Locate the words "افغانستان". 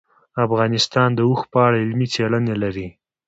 0.45-1.09